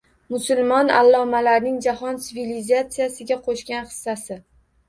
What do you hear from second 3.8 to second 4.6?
hissasi